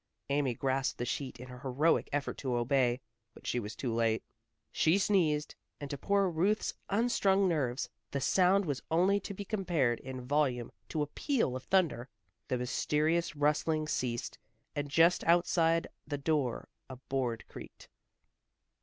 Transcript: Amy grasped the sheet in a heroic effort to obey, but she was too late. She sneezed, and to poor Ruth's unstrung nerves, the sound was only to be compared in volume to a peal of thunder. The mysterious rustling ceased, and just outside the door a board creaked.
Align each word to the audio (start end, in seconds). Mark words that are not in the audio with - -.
Amy 0.31 0.55
grasped 0.55 0.97
the 0.97 1.05
sheet 1.05 1.39
in 1.39 1.51
a 1.51 1.59
heroic 1.59 2.09
effort 2.11 2.35
to 2.35 2.55
obey, 2.55 2.99
but 3.35 3.45
she 3.45 3.59
was 3.59 3.75
too 3.75 3.93
late. 3.93 4.23
She 4.71 4.97
sneezed, 4.97 5.53
and 5.79 5.91
to 5.91 5.97
poor 5.99 6.27
Ruth's 6.27 6.73
unstrung 6.89 7.47
nerves, 7.47 7.87
the 8.09 8.19
sound 8.19 8.65
was 8.65 8.81
only 8.89 9.19
to 9.19 9.31
be 9.35 9.45
compared 9.45 9.99
in 9.99 10.25
volume 10.25 10.71
to 10.89 11.03
a 11.03 11.05
peal 11.05 11.55
of 11.55 11.65
thunder. 11.65 12.09
The 12.47 12.57
mysterious 12.57 13.35
rustling 13.35 13.87
ceased, 13.87 14.39
and 14.75 14.89
just 14.89 15.23
outside 15.25 15.85
the 16.07 16.17
door 16.17 16.67
a 16.89 16.95
board 16.95 17.43
creaked. 17.47 17.87